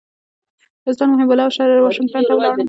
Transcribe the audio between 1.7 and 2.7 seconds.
واشنګټن ته ولاړم.